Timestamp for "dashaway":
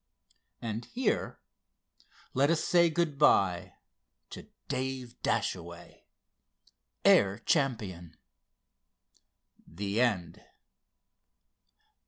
5.21-6.05